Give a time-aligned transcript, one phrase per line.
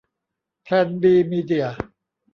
[0.63, 1.67] แพลน บี มีเดีย